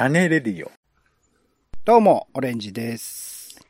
[0.00, 0.70] 種レディオ。
[1.84, 3.60] どうも、オレンジです。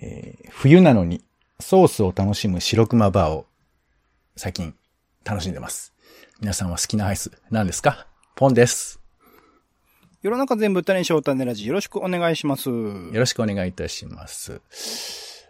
[0.00, 1.24] えー冬なのに
[1.58, 3.46] ソースを楽しむ白熊バーを
[4.36, 4.76] 最近
[5.24, 5.92] 楽しんでます。
[6.38, 8.06] 皆さんは好きなアイス何ですか？
[8.36, 9.00] ポンです。
[10.22, 12.70] 世の中全部種にしよう種ラジよろしくお願いします。
[12.70, 14.60] よろしくお願いいたします。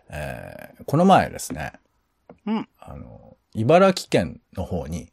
[0.08, 1.74] えーこの前ですね、
[2.46, 2.68] うん。
[2.78, 5.12] あの、茨城県の方に、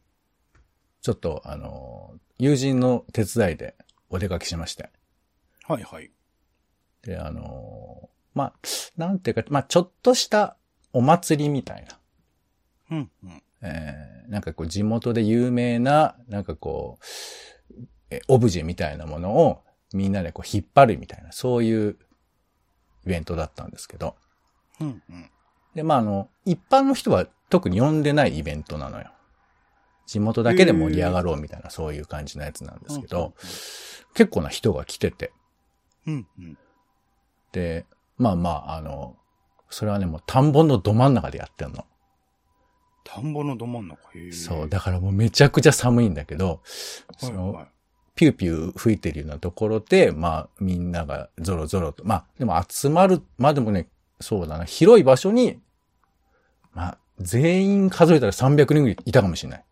[1.02, 3.76] ちょっとあの、友人の手伝いで
[4.10, 4.90] お出かけしまして。
[5.70, 6.12] はいはい。
[7.04, 8.54] で、あの、まあ、
[8.98, 10.58] なんていうか、まあ、ちょっとした
[10.94, 12.00] お祭りみたいな。
[12.92, 13.44] うん、うん。
[13.62, 17.74] えーなんかこう地元で有名な、なんかこう、
[18.12, 21.98] えオブジェみたいなものをみんなでこう引っ張るみたいな、そういう
[23.06, 24.16] イベントだったんですけど。
[24.80, 25.32] うん、うん。
[25.74, 29.10] で、まああの、一般の人は特に呼んでないイベントなのよ。
[30.06, 33.34] 地元だけで盛り上がろうみたいな、そういう感じのやつなんですけど、
[34.14, 35.32] 結構な人が来てて。
[36.08, 36.58] うん、うん。
[37.52, 37.86] で、
[38.18, 39.18] まあまあ、あの、
[39.70, 41.86] それはね、もう田んぼのど真ん中でやってんの。
[43.04, 43.98] 田んぼのど真ん中？
[44.32, 46.62] そう、だからもうめちゃくちゃ寒いんだけど、
[47.18, 47.68] その、はいはい
[48.20, 53.88] ピューピュー吹いてるようなところで、まあ、みんながゾロゾロと、まあ、でも集まる、まあでもね、
[54.20, 55.62] そうだな、広い場所に、
[56.74, 59.66] まあ、全員数えたら300人ぐらいいたかもしれない。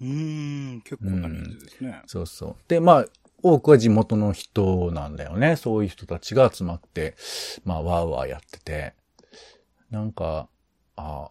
[0.00, 2.02] うーん、結構な人数ですね。
[2.06, 2.56] そうそう。
[2.68, 3.04] で、まあ、
[3.42, 5.56] 多くは地元の人なんだよね。
[5.56, 7.14] そういう人たちが集まって、
[7.64, 8.94] まあ、ワーワーやってて。
[9.90, 10.48] なんか、
[10.96, 11.30] あ、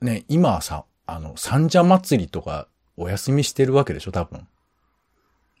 [0.00, 4.46] ね、今はさ、あの、三社祭りとかお休みしてるわけでしょ、多分。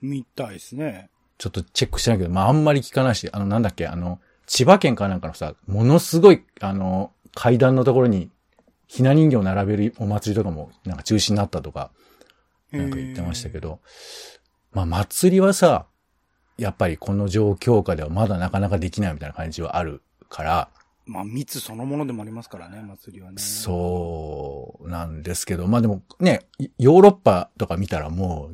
[0.00, 1.10] 見たいですね。
[1.38, 8.30] ちょっとチェックしてないけど、まあ、あんまり聞かないし、あの、なんだっけ、あの、千葉県かなんかのさ、ものすごい、あの、階段のところに、
[8.86, 11.90] ひな人形を並べるお祭りとかも、なんか中止になったとか、
[12.70, 13.80] なんか言ってましたけど、
[14.72, 15.86] まあ、祭りはさ、
[16.58, 20.68] やっぱりこの状況下ではまだなかなかできないみたいな感じはあるから、
[21.04, 23.38] まあ、密そのものでもありますからね、祭りはね。
[23.38, 26.46] そうなんですけど、まあでもね、
[26.78, 28.52] ヨーロッパとか見たらも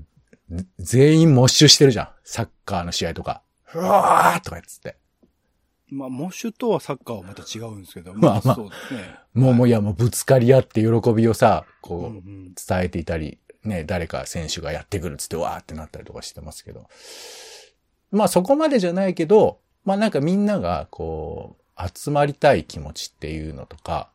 [0.50, 2.08] う、全員モッシュしてるじゃん。
[2.24, 3.42] サッカーの試合とか。
[3.64, 4.96] ふわーとかやっつって。
[5.90, 9.14] まあ、モッシュとはサッカーはまた違うんですけど、まあまあそうですね。
[9.34, 13.38] もう、もういや、もうぶつかり合って喜びをさ、うんこう、うん伝えていたり、
[13.68, 16.88] ね、誰か選手がやってくるっつってわーってなったりとかしてますけど。
[18.10, 24.10] まあそこまでじゃないけど、まあなんかみんながこう、集まりたい気持ちっていうのとか、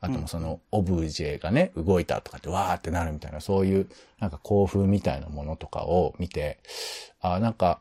[0.00, 3.88] あともそのオブジェがね、動いたとかってわーってなるみたいな、そういう
[4.18, 6.58] なんか興奮みたいなものとかを見て、
[7.20, 7.80] あなんか、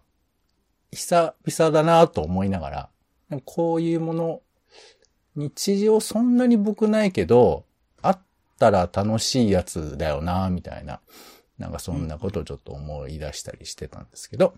[0.91, 2.89] 久々だなと思いながら、
[3.45, 4.41] こういうもの、
[5.35, 7.70] 日常そんなに僕ないけど、あ
[8.69, 11.01] ったら楽しいやつだよな、みたいな。
[11.57, 14.53] なんかそんなことをちょっと思い出したりしてたんですけど、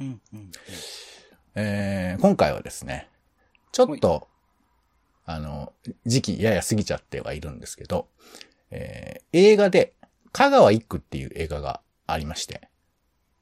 [0.00, 0.52] うん、うん。
[1.56, 3.08] えー今回はですね、
[3.72, 4.28] ちょっと、
[5.26, 5.72] あの、
[6.06, 8.08] 時期やや過ぎちゃってはいるんですけど、
[8.70, 9.94] えー映画で、
[10.32, 12.68] 香川一区っていう映画がありまして、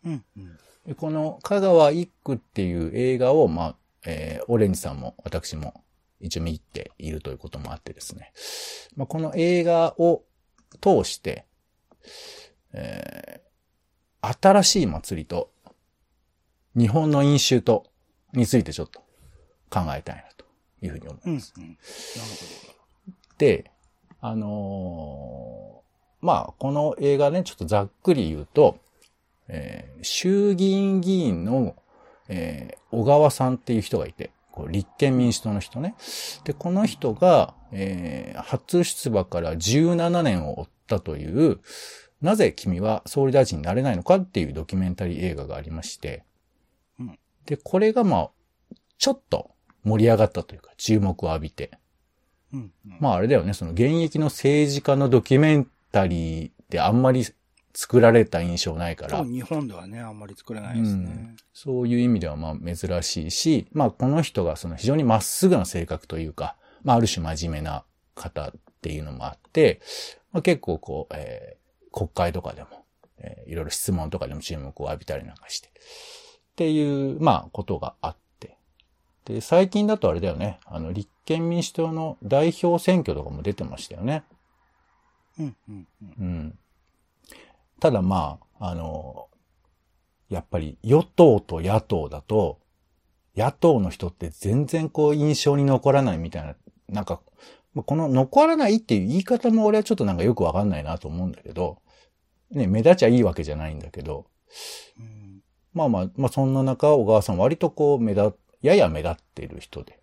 [0.04, 0.58] うん、うん。
[0.86, 5.82] でこの香川一区っていう映画を、まあ、えーオレンジさんも私も
[6.22, 8.32] 一応見ているということもあってですね。
[8.96, 10.22] まあ、この映画を
[10.80, 11.44] 通して、
[12.72, 13.42] えー
[14.40, 15.50] 新しい祭りと
[16.76, 17.90] 日本の飲酒と
[18.32, 19.00] についてちょっと
[19.68, 20.44] 考えたいなと
[20.80, 21.38] いうふうに思いうん、うん。
[21.38, 22.66] なるます。
[22.68, 22.72] ほ
[23.38, 23.70] で、
[24.20, 28.78] あのーまあ、この映画ね、ちょっとざっくり言うと、
[29.48, 31.74] えー衆議院議員の、
[32.28, 35.96] えー小川さんっていう人がいて、こう立憲民主党の人ね。
[36.44, 41.60] で、この人が、えー初出馬から17年を追ったという、
[42.20, 46.24] なぜ君は総理大臣になれないのかっていうドキュメンタリー映画がありまして、
[47.00, 48.30] うんで、これがまあ、
[48.98, 49.50] ちょっと
[49.84, 51.70] 盛り上がったというか、注目を浴びて、
[52.52, 52.58] ど。
[52.58, 52.96] うん、うん。
[53.00, 57.24] まああれだよね、その現役の政治家のドキュメンタリーってあんまり
[57.74, 61.36] 作られた印象ないから日本ではね、あんまり作れないですね。
[61.54, 68.52] そういう意味ではまあ珍しいし、まあこの人がその非常にまっすぐな性格というか、まあある種真面目な方っ
[68.82, 69.80] ていうのもあって、
[70.32, 71.62] まあ、結構こう、えー
[71.94, 72.68] 国会とかでも、
[73.18, 75.72] えーいろいろ質問とかでも注目を浴びたりなんかして、っ
[76.56, 78.56] ていう、まあことがあって。
[79.26, 84.24] で、最近だとあれだよね、あの立憲民主党の代表選挙とかも出てましたよね。
[85.38, 86.14] うん、うん、うん。
[86.18, 86.58] うん。
[87.82, 89.28] ただまあ、あの、
[90.28, 92.60] やっぱり与党と野党だと、
[93.36, 96.54] 野党の人って全然こう印象に残らないみたいな、
[96.88, 97.20] なんか、
[97.74, 101.82] まあこの残らないっていう言い方も俺はちょっとなんかよくわかんないなと思うんだけど、
[102.52, 104.26] ね、目立ちゃいいわけじゃないんだけど、
[105.00, 105.42] うん
[105.74, 109.98] まあまあ、まあそんな中、小川さん割とこう目立、やや目立っている人で。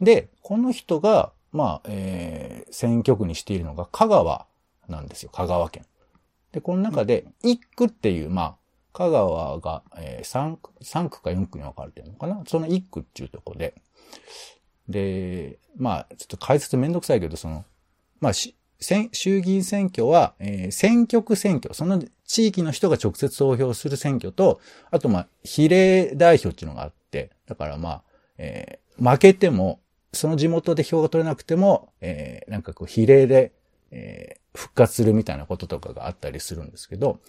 [0.00, 4.46] で、この人が、まあ、えー、選挙区にしているのが香川
[4.86, 5.30] なんですよ。
[5.30, 5.86] 香川県。
[6.52, 8.56] で、この中で、一区っていう、まあ、
[8.92, 12.42] 香川が、えー、3区、3区か4区に分かれてるのかな？
[12.46, 13.74] その一区っていうところで。
[14.88, 17.64] で、まあ、ちょっと解説めんどくさいけど、その、
[18.20, 24.60] まあ、衆議院選挙は、えー、選挙区選挙、その地域の人が直接投票する選挙と、
[24.90, 28.02] あと、まあ、比例代表っていうのがあって、だからまあ、
[28.36, 29.80] えー、負けても、
[30.12, 33.52] その地元で票が取れなくても、えー、なんかこう、比例で、
[33.92, 37.20] えー、復活するみたいなこととかがあったりするんですけど、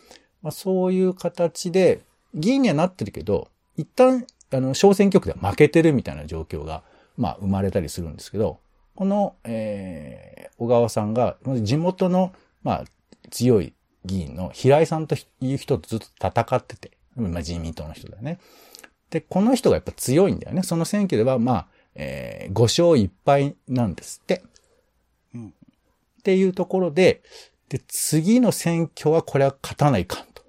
[0.41, 2.01] まあ、そういう形で、
[2.33, 6.83] 議員にはなってるけど、一旦、あの、小選挙区では負けてるみたいな状況が、
[7.17, 8.59] まあ、生まれたりするんですけど、
[8.95, 12.33] この、えー、小川さんが、地元の、
[12.63, 12.85] まあ、
[13.29, 13.73] 強い
[14.05, 18.39] 議員の平井さんという人とずっと戦ってて、まあ、自民党の人だよね。
[19.09, 20.63] で、この人がやっぱ強いんだよね。
[20.63, 24.43] その選挙では、まあ、えー、5勝1敗なんですって。
[26.23, 27.21] っていうところで、
[27.67, 30.43] で、次の選挙はこれは勝たないかんと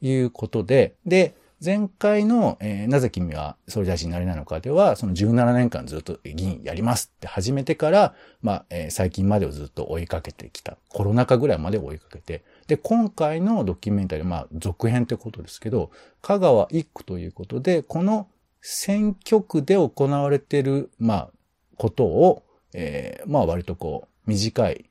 [0.00, 10.78] いうことで、で、前回の、えー、なぜ君は総理大臣になれないのかでは、その17年間ずっと議員やりますって始めてから、まあ、えー、最近までをずっと追いかけてきた。
[10.88, 12.44] コロナ禍ぐらいまで追いかけて。
[12.66, 15.90] で、今回のドキュメンタリー、まあ、続編ってことですけど、
[16.22, 18.28] 香川一区ということで、この
[18.62, 21.30] 選挙区で行われている、まあ、
[21.76, 24.90] ことを、えー、まあ割とこう、短い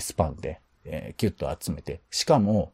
[0.00, 2.72] スパンで、えー、キュッと集めて、しかも、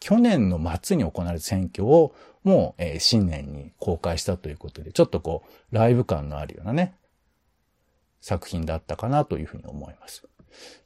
[0.00, 2.12] 去年の末に行われた選挙を、
[2.42, 6.96] もう、えー、新年に公開したということで、ちょっとこう、ライブ感のあるようなね、
[8.20, 10.26] 作品だったかなというふうに思います。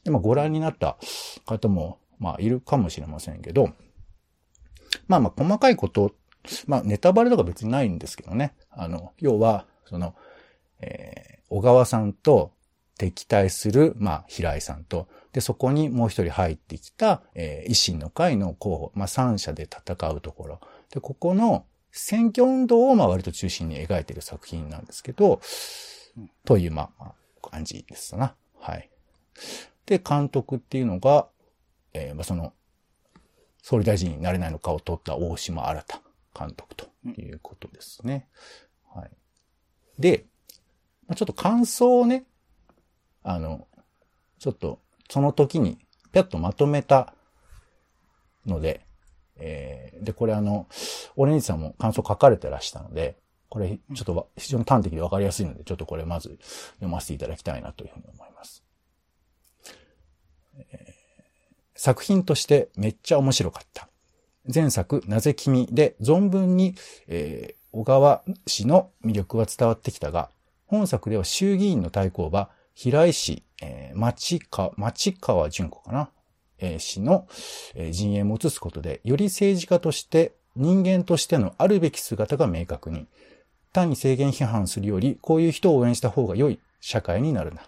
[0.05, 0.99] で、まあ、ご覧になった
[1.47, 3.71] 方も、まあ、いるかもしれませんけど、
[5.09, 6.15] まあまあ、細かいこと、
[6.67, 8.55] まあ、ネタバレとか別にないんですけどね。
[8.71, 10.15] あの、要は、その、
[10.81, 12.53] えー、小川さんと
[12.99, 20.61] 敵対する、まあ、平井さんと、で、そこにもう一人入ってきた、えー、維新の会の候補、まあ、三者で戦うところ。
[20.91, 25.41] で、ここの選挙運動を、まあ、割と中心に描いている作品なんですけど、
[26.45, 27.07] という、まあ、ま
[27.43, 28.35] あ、感じですな。
[28.59, 28.91] はい。
[29.85, 31.29] で、監督っていうのが、
[31.93, 32.55] えー、まあ、その、
[33.63, 35.85] 総理大臣になれないのかを取った大島新
[36.39, 36.87] 監督と
[37.21, 38.29] いうことですね。
[38.95, 39.11] はい。
[39.99, 40.27] で、
[41.09, 42.25] まあ、ちょっと感想をね、
[43.29, 43.67] あの、
[44.39, 44.79] ちょっと
[45.11, 45.79] その時に、
[46.13, 47.13] ぴゃっとまとめた
[48.47, 48.87] ので、
[49.39, 50.69] えー、で、これあの、
[51.17, 53.17] オレンジさんも感想書かれてらしたので、
[53.49, 56.39] これ、ちょっと非常に端的でわかりやすいので、ちょっとこれまず
[56.75, 58.63] 読ませていただきたいなというふうに思います。
[60.57, 63.89] えー、作品としてめっちゃ面白かった。
[64.53, 66.77] 前作、なぜ君で存分に、
[67.09, 70.31] えー、小川氏の魅力は伝わってきたが、
[70.67, 76.11] 本作では衆議院の対抗馬、平井氏、えー、町か、町川淳子かな、
[76.59, 77.27] えー、氏の、
[77.75, 83.07] えー、陣営も移すことで、より政治家として人間としてのあるべき姿が明確に、
[83.73, 87.63] 単に制限批判するより、こういう人を応援した方が良い社会になるな。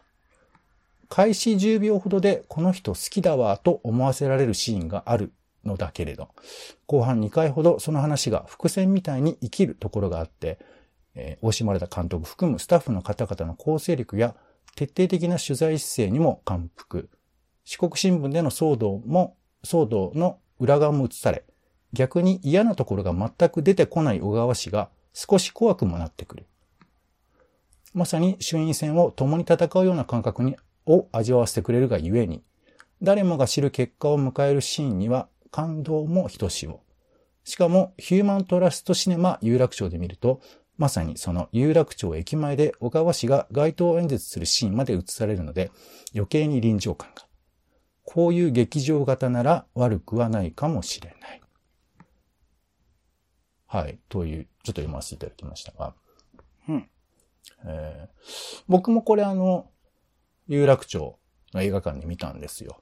[1.08, 5.32] 開始10秒ほどでこの人好きだわと思わせられるシーンがある
[5.64, 6.28] のだけれど、
[6.86, 10.58] 後半2回ほどその話が伏線みたいに生きるところがあって、
[11.14, 14.34] えー、大島れた監督含むスタッフの方々の構成力や
[14.78, 17.10] 徹底的な取材姿勢にも感服。
[17.64, 21.42] 四国新聞での騒動も、騒動の裏側も映され、
[21.92, 26.46] 逆に嫌なところが全く出てこない小川氏が少し怖くもなってくる。
[27.92, 30.54] まさに衆院選を共に戦うような感覚に
[30.86, 32.44] を味わわせてくれるがゆえに、
[33.02, 36.82] 誰もが知る結果を迎えるシーンには感動もひとしお。
[37.42, 40.40] しかも、ヒューマントラストシネマ有楽町で見ると、
[40.78, 45.72] まさにその有楽町駅前で小川氏が街頭演説するシーンまで映されるので、
[46.14, 47.26] 余計に臨場感が。
[48.04, 51.42] こういう劇場型なら悪くはないかもしれない。
[53.66, 53.98] はい。
[54.08, 55.94] という、ちょっと読ませていただきましたが。
[56.68, 56.88] うん。
[57.66, 59.70] えー、僕もこれあの、
[60.46, 61.18] 有楽町
[61.52, 62.80] の映画館で見たんですよ。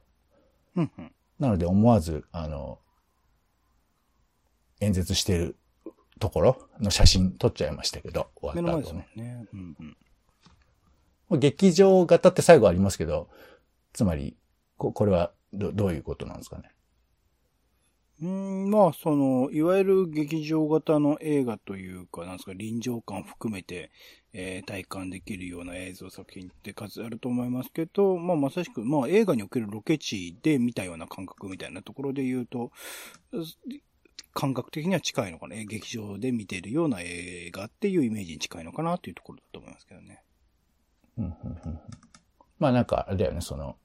[0.76, 1.12] うんうん。
[1.40, 2.78] なので思わず、あの、
[4.80, 5.56] 演説してる
[6.18, 9.08] ところの写真撮っちゃいましたけど、終わった後ね。
[9.16, 9.76] ねうん
[11.30, 13.28] うん、劇場型って最後ありますけど、
[13.92, 14.36] つまり、
[14.76, 16.70] ここれはどどういうことなんですかね？
[18.22, 23.90] うん、まあ、その、いわゆる劇場型の映画というか、なんですか、臨場感含めて、
[24.32, 32.72] えー、体感できるような映像作品って数あると思いますけど、まあ、まさしく、まあ、映画におけるロケ地で見たような感覚みたいなところで言うと、
[34.34, 35.56] 感覚的には近いのかな？
[35.56, 40.22] 劇場で見てるような映画っていうイメージに近いのかなっていうところだと思いますけどね。
[41.18, 41.32] うんうん
[41.64, 41.80] うん
[42.58, 43.76] まあなんか、あれだよね、その、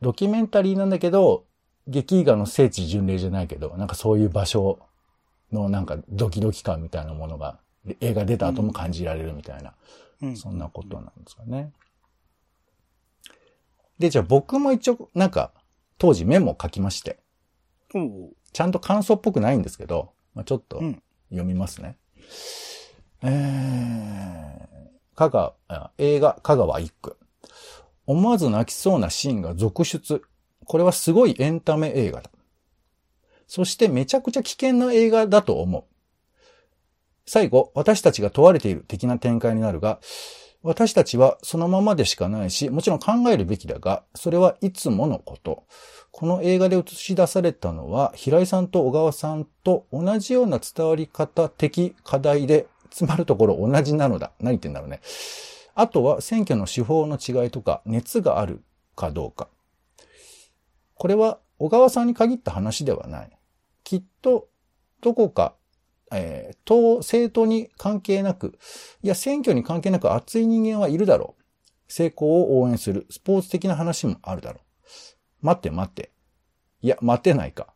[0.00, 1.44] ドキュメンタリーなんだけど、
[1.86, 4.78] 劇画の聖地巡礼じゃないけど、なんかそういう場所
[5.52, 7.60] のなんかドキドキ感みたいなものが、
[8.00, 9.74] 映画出た後も感じられるみたいな、
[10.22, 10.36] うん。
[10.38, 11.70] そんなことなんですかね。
[13.98, 15.52] で、じゃあ僕も一応、なんか、
[15.98, 17.18] 当時メモ書きまして、
[18.54, 21.98] ちゃんと感想っぽくないんですけど、まあ、ちょっとうん読みますね。
[23.22, 27.18] えー、香川、あ映画、香川一区。
[28.06, 30.22] 思わず泣きそうなシーンが続出。
[30.64, 32.30] これはすごいエンタメ映画だ。
[33.48, 35.84] そしてめちゃくちゃ危険な映画だと思う。
[37.26, 39.98] 最後、私たちが問われている的な展開になるが、
[40.62, 45.64] 私たちはそのままでしかないし、もちろん考えるべきだが、それはいつものこと。
[46.16, 54.30] この映画で映し出されたのは、平井さんと小川さんと同じような伝わり方的課題で、つまるところ同じなのだ。
[54.38, 55.00] 何言ってんだろうね。
[55.74, 58.62] あとは選挙の手法の違いとか、熱がある
[58.94, 59.48] かどうか。
[60.94, 63.30] これは小川さんに限った話ではない。
[63.82, 64.46] きっと、
[65.00, 65.56] どこか、
[66.12, 68.56] えー、党、政党に関係なく、
[69.02, 71.42] いや、選挙に関係なく熱い人間はいるだろう。
[71.88, 74.63] 成功を応援する、スポーツ的な話もあるだろう。
[75.44, 76.10] 待って待って。
[76.80, 77.68] いや、待てないか。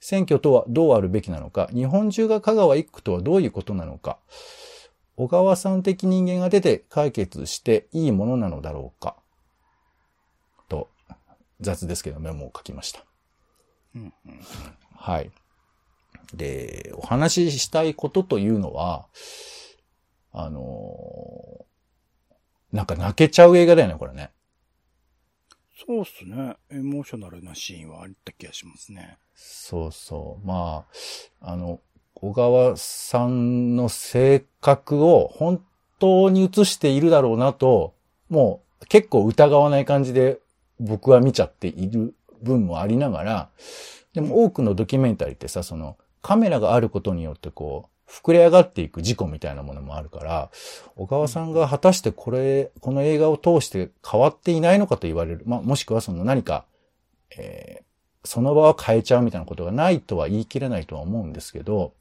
[0.00, 4.18] 選挙とはどうあるべきなのか、日本中が香川一区とはどういうことなのか、
[5.16, 9.16] 小川さん的人間が出て解決していいものなのだろうか。
[10.68, 10.90] と、
[11.60, 13.04] 雑ですけどメモを書きました。
[13.94, 14.40] うんうん
[14.96, 15.30] はい。
[16.34, 19.06] で、お話ししたいことというのは、
[20.32, 21.64] あのー
[22.74, 24.32] なんか泣けちゃう映画だよね、これね。
[25.76, 26.56] そうっすね。
[26.70, 29.18] エモーショナルなシーンはあった気がしますね。
[29.34, 30.46] そうそう。
[30.46, 30.84] ま
[31.40, 31.80] あ、あの、
[32.14, 35.60] 小川さんの性格を本
[35.98, 37.92] 当に映しているだろうなと、
[38.30, 40.38] もう結構疑わない感じで
[40.78, 43.50] 僕は見ちゃっている分もありながら、
[44.12, 50.50] でも多くのドキュメンタリーってさ、そのカメラがあることによってこう、膨れ上がっていく事故みたいなものもあるから、
[50.96, 55.42] 小川さんが果たしてこれ、この映画を通して変わっていないのかと言われる。
[55.46, 56.66] まあ、もしくはその何か、
[57.36, 57.84] えー
[58.24, 61.94] その場は変えちゃうみたいなことがないとは言い切れないとは思うんですけど、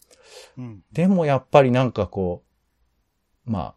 [0.57, 0.81] うん。
[0.91, 2.43] でもやっぱりなんかこ
[3.45, 3.75] う、ま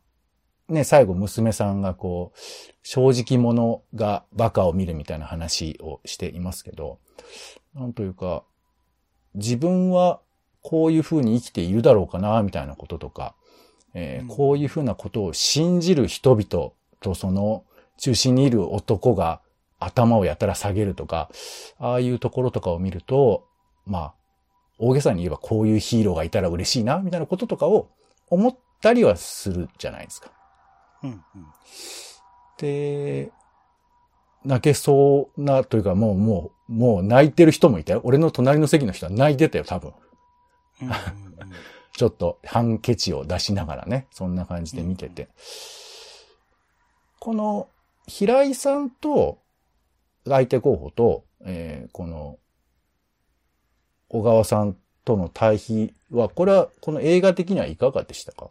[0.69, 2.39] あ、ね、最後娘さんがこう、
[2.83, 6.99] 正直者がバカを見るみたいな話をしていますけど、
[7.75, 8.45] なんというか、
[9.35, 10.21] 自分は
[10.69, 13.37] こういう風に生きているだろうかな、みたいなこととか、
[13.95, 17.65] えーうんこういう風なことを信じる人々とその
[17.99, 19.41] 中心にいる男が
[19.79, 21.31] 頭をやたら下げるとか、
[21.79, 23.47] ああいうところとかを見ると、
[23.87, 24.15] まあ、
[24.79, 27.89] 大げさに言えばこういうヒーローがいたら嬉しいな、みたいなこととかを
[28.29, 30.31] 思ったりはするじゃないですか。
[31.05, 31.11] うん。
[31.11, 31.21] うん。
[32.59, 33.31] で、
[34.45, 38.01] 泣けそうな、というかもう、もう、もう泣いてる人もいたよ。
[38.03, 39.93] 俺の隣の席の人は泣いてたよ、多分。
[40.83, 40.97] うんうんうん
[41.97, 45.29] ちょっとハンケチを出しながらね、そんな感じで見てて。
[47.19, 47.71] この、
[48.07, 49.39] 平井さんと、
[50.27, 52.39] 相手候補と、えーこの、
[54.11, 58.51] 小川さんとの対比は、これは、この映画的にはいかがでしたか？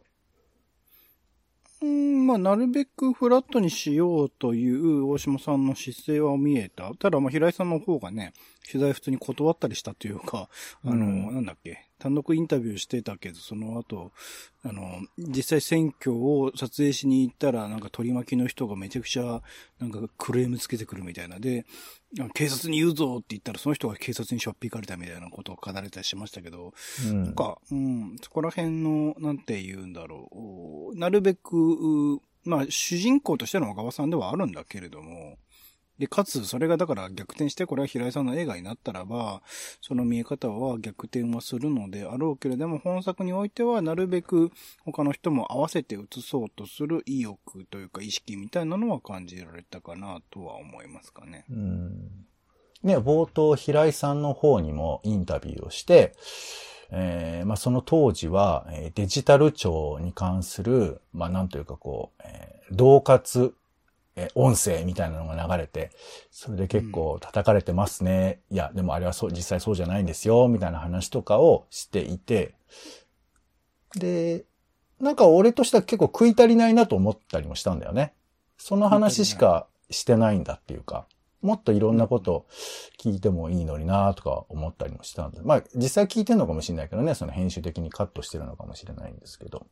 [1.84, 6.91] うん、まあ、なるべくフラットにしようという大島さんの姿勢は見えた。
[6.96, 8.34] ただ、まあ、平井さんの方がね、
[8.67, 10.50] 取材普通に断ったりしたというか、
[10.84, 14.11] あの、うんなんだっけ、単独インタビューしてたけど、その後、
[14.63, 19.41] あの、実際選挙を撮影しに行ったら、なんか取り巻きの人がめちゃくちゃ、
[19.79, 21.39] なんかクレームつけてくるみたいな。
[21.39, 21.65] で、
[22.19, 26.73] あ警察に言うぞって言ったら、その人が警察にしょっぴかれたみたいなことを語られたりしましたけど、
[27.07, 30.29] うんなんか、うん、そこら辺の、なんて言うんだろ
[30.93, 30.97] う。
[30.97, 31.55] なるべく、
[32.15, 35.37] うまあ、主人公としての小川さんではあるんだけれども、
[35.97, 39.41] で、かつ、それがだから逆転して、これは平井さんの映画になったらば、
[39.81, 44.51] その見え方は逆転はするのであろうけれども、本作においては、なるべく
[44.83, 51.45] 他の人も合わせて映そうとする意欲というか意識みたいなのは感じられたかなとは思いますかね。
[51.49, 52.25] うん
[52.83, 56.13] ね、冒頭、平井さんの方にもインタビューをして、
[56.91, 63.53] えーまあ、その当時は、デジタル庁に関する、まあ、なんというかこう、えー同活、
[64.15, 65.91] えー音声みたいなのが流れて、
[66.31, 68.39] それで結構叩かれてますね。
[68.50, 72.55] いや、でもあれはそう、実際そうじゃないんですよ、みたいな話とかをしていて、
[73.95, 74.45] で、
[75.00, 78.13] なんか俺としては結構食い足りないなと思ったりもしたんだよね。
[78.57, 81.05] その話しかしてないんだっていうか、
[81.41, 82.45] もっといろんなこと
[83.00, 85.41] 聞いてもいいのになとか思ったりもしたんで。
[85.43, 89.67] まあ実際聞いてんのかもしれないけどね、その編集的にカットしてるのかもしれないんですけど。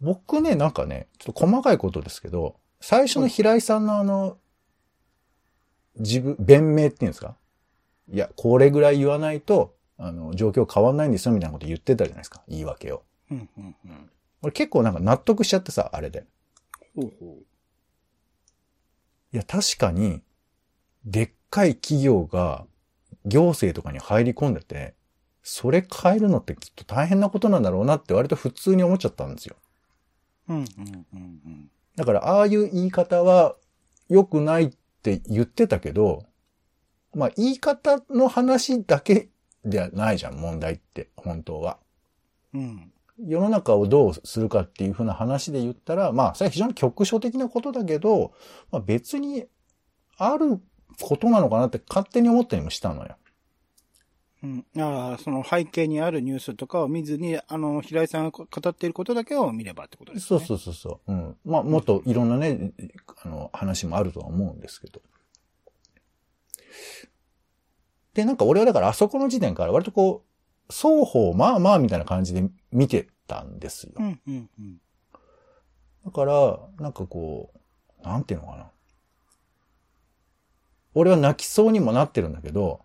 [0.00, 4.38] 僕ね、なんかね、ちょっと細かいことですけど、最初の平井さんのあの、
[5.98, 7.36] 自分、弁明っていうんですか？
[8.08, 12.42] いや、これぐらい言わないと、あの、状況変わんないんですよ、みたいなこと言ってたじゃないですか。
[12.48, 13.02] 言い訳を。
[13.30, 14.10] うん、うん、うん。
[14.42, 16.24] 俺結構なんか納得しちゃってさ、あれで。
[16.96, 17.36] ほうほ
[19.32, 20.22] いや、確かに、
[21.04, 22.64] でっかい企業が
[23.26, 24.94] 行政とかに入り込んでて、
[25.42, 29.56] それ変えるのってきっと大変なことなんだろうなって割と普通に思っちゃったんですよ。
[30.54, 30.58] う。
[30.58, 31.70] うん、うん、うん、うん。
[31.96, 33.56] だから、ああいう言い方は
[34.08, 34.70] 良くないっ
[35.02, 36.24] て言ってたけど、
[37.14, 39.28] まあ、言い方の話だけ
[39.64, 41.78] ではないじゃん、問題って、本当は。
[42.54, 42.92] うん。
[43.18, 48.32] 世の中をどうするかっていう風な話で言ったら、まあ、それは非常に局所的なことだけど、
[48.70, 49.44] まあ別に
[50.16, 50.60] ある
[51.00, 53.16] ことなのかなって勝手に思ったりもしたのよ。
[54.42, 54.64] うん。
[54.78, 60.40] ああ、その背景にあるニュースとかを見ずに、あの、平井さんが語っていることだけを見ればってことですね。
[60.40, 61.12] そうそうそうそう。
[61.12, 61.36] うん。
[61.44, 62.72] まあ、もっといろんなね、
[63.22, 65.02] あの、話もあるとは思うんですけど。
[68.14, 70.24] で、なんか俺はだからあそこの時点から割とこ
[70.68, 73.92] う、双方まあまあみたいな感じで見てたんですよ。
[73.96, 74.80] うん、うん、うん。
[76.04, 78.70] だから、なんかこう、なんていうのかな。
[80.94, 82.80] 俺は泣きそうにもなってるんだけど、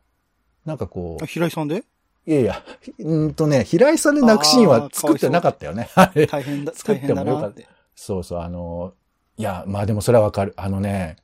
[0.65, 1.79] なんかこあ平井さんで？
[1.79, 1.83] う、
[2.25, 2.63] いやいや、
[2.99, 5.89] うんとね、平井さんで泣くシーンは作ってなかったよね。
[5.95, 7.67] あれ大変だ、作ってもよかったて。
[7.95, 8.93] そうそう、あの、
[9.37, 10.53] いや、まあでもそれはわかる。
[10.57, 11.17] あのね、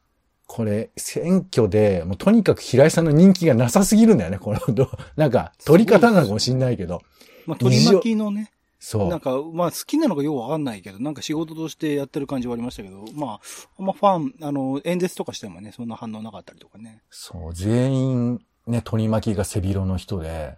[0.48, 7.02] これ、選挙で、もうとにかく平井さんの人気がなさすぎるんだよね、この、どなんか、取り方なのかもしんないけど。
[7.46, 9.08] まあ、取り巻きのね、そう。
[9.08, 13.40] なんか、まあ、好きなのかよくわかんないけど、なんか仕事としてやってる感じはありましたけど、まあ、
[13.80, 17.02] あんまファン、あの、演説とかしてもね、そんな反応なかったりとかね。
[17.10, 20.56] そう、全員、ね、取り巻きが背広の人で、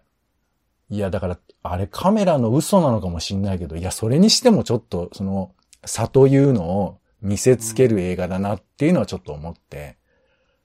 [0.90, 5.54] いや、だから、あれカメラの嘘なのかもしんないけど、いや、それにしてもちょっと、その、
[5.86, 9.98] 差というのを見せつける映画だなっていうのはちょっと思って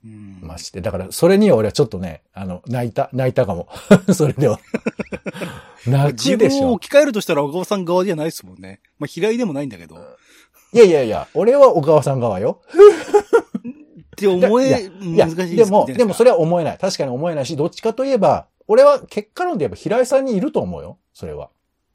[0.04, 0.38] うん。
[0.42, 0.80] まして。
[0.80, 3.68] だから、それには俺はちょっとね、あの、泣いた、泣いたかも。
[4.14, 4.60] それでは。
[5.86, 6.88] 泣自くでしょ分を置。
[6.88, 8.80] き換えるとしたら小川さん側じゃないですもんね。
[8.98, 9.96] まあ、平井でもないんだけど。
[9.96, 9.98] っ
[10.72, 12.60] いやいやいや、俺は小川さん側よ。
[14.18, 16.78] て思え、難しいでも、でもそれ、れは思えない。
[16.78, 20.98] 確かに思えないし、どっちかといえば、俺は結果論で言えば平井さんにいると思うよ。
[21.12, 21.50] それは。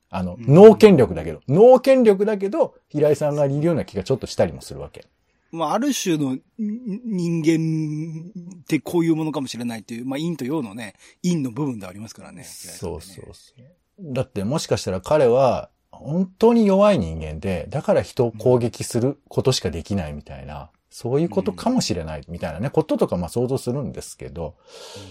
[0.10, 1.42] あの、うん脳権力だけど。
[1.48, 5.06] 脳権力だけど、平井さんがいるような気がちょっとしたりもするわけ。
[5.52, 8.32] まあ、ある種のん人間
[8.62, 12.44] ってこういうものかもしれないっていう、まあ、陰と陽のね、陰の部分ではありますからね。
[12.44, 14.14] そうそうそう。
[14.14, 24.56] だってもしかしたら彼は、本当に弱い人間で、だから人を攻撃することしかできないみたいな、そういうことかもしれないみたいなね、こととかまあ想像するんですけど、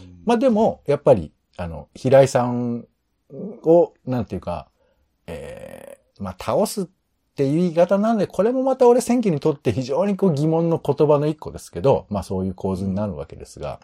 [0.06, 2.86] うんまあでも、やっぱり、あの、平井さん
[3.64, 4.68] を、なんていうか、
[5.26, 6.86] えー、まあ倒すっ
[7.34, 13.80] ていう言い方なんで、これもまた俺選挙にとって非常にこう疑問の言葉の一個ですけど、まあそういう構図になるわけですが、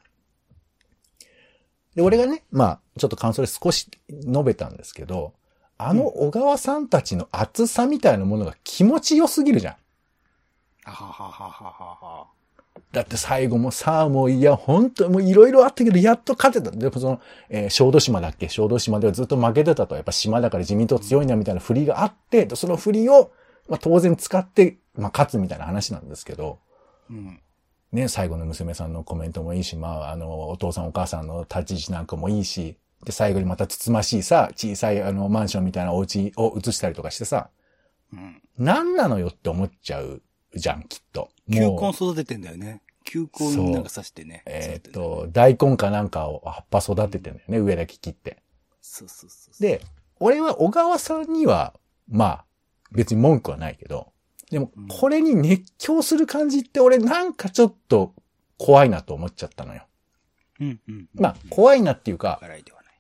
[1.97, 5.33] で、俺がね、まあ、ちょっと感想で少し述べたんですけど、
[5.79, 9.77] あの小川さんたちの熱さみたいなものが気持ちよすぎるじゃん。
[10.89, 11.65] あはははは
[12.01, 12.27] はは。
[12.93, 16.75] だって最後もさあもういや、本当もういろいろあったけど、やっと勝てた。
[16.75, 17.21] でもその、
[17.51, 18.49] えー小豆島だっけ？
[18.49, 19.95] 小豆島ではずっと負けてたと。
[19.95, 23.33] やっぱ島だから自民党強いなみたいな振りがあって、その振りを、
[23.69, 26.61] まあ当然使って、まあ勝つみたいな話なんですけど、
[27.11, 27.41] うん。
[27.93, 37.49] ね、最後の娘さんのコメントもいいし、まああの、お父さんお母さんの立ち位置なんかもいいし、で、最後にまたつつましいさ、小さいあの、マンションみたいなお家を移したりとかしてさ、
[38.13, 38.43] うん。
[38.59, 40.23] 何なのよって思っちゃう
[40.59, 41.31] じゃん、きっと。
[41.51, 42.83] 球根育ててんだよね。
[43.05, 44.43] 球根になんか刺してね。
[44.47, 48.43] えーっと、大根かなんかを葉っぱ育ててんだよね、上だけ切って。
[48.83, 49.63] そうそうそう。
[49.63, 49.81] で、
[50.21, 51.75] 俺は小川さんには、
[52.09, 52.45] まあ、
[52.93, 54.13] 別に文句はないけど、
[54.51, 58.15] でもうん、これに熱狂する感じって俺なんかちょっと
[58.57, 59.87] 怖いなと思っちゃったのよ。
[60.61, 61.09] うんうん。
[61.15, 62.93] まあ、怖いなっていうか、笑いではない。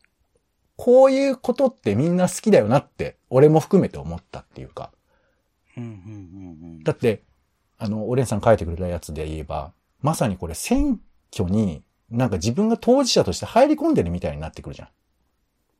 [0.76, 4.92] こういうことってみんな好きだよなって、俺も含めて思ったっていうか。
[5.76, 6.84] うんうんうんうん。
[6.84, 7.24] だって、
[7.78, 11.00] あの、オレンさん書いてくれたやつで言えば、まさにこれ選
[11.32, 14.88] 挙になんか自分が当事者として入り込んでるみたいになってくるじゃん。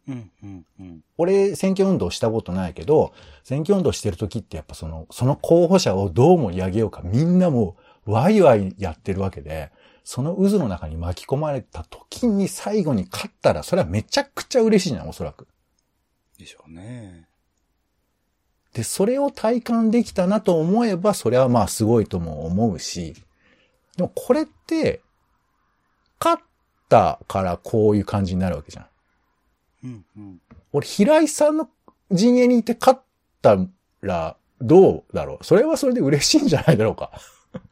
[0.09, 1.05] うんうんうん。
[1.19, 3.13] 俺、選挙運動したことないけど、
[3.45, 9.71] 選挙運動してる時ってやっぱその、その候補者をどう盛り上げようか、みんなもう、ワイワイやってるわけで、
[10.05, 15.47] その渦の中に巻き込まれた時に最後に勝ったら、それはめちゃくちゃ嬉しいじゃん、おそらく。
[16.39, 17.28] でしょうね。
[18.75, 23.15] で、それを体感できたなと思えば、それはまあすごいとも思うし、
[23.97, 25.01] でもこれって、
[26.21, 26.45] 勝っ
[26.89, 28.87] たからこういう感じになるわけじゃん。
[29.85, 30.41] うんうん。
[30.73, 31.69] 俺、平井さんの
[32.11, 33.01] 陣営にいて勝っ
[33.43, 33.57] た
[34.01, 35.45] ら、どうだろう？
[35.45, 37.13] それはそれで嬉しいんじゃないだろうか